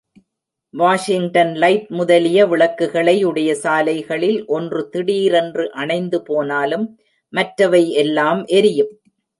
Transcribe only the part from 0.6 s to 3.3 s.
Washington light முதலிய விளக்குகளை